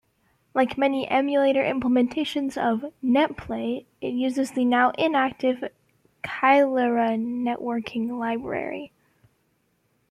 Like 0.55 0.79
many 0.79 1.07
emulator 1.07 1.61
implementations 1.61 2.57
of 2.57 2.91
"NetPlay", 3.03 3.85
it 4.01 4.07
uses 4.15 4.49
the 4.49 4.65
now 4.65 4.89
inactive 4.97 5.63
Kaillera 6.23 7.11
networking 7.19 8.17
library. 8.17 8.93